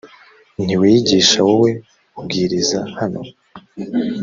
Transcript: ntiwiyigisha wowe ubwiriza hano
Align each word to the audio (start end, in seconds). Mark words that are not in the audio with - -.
ntiwiyigisha 0.63 1.37
wowe 1.47 1.69
ubwiriza 2.19 2.79
hano 2.99 3.21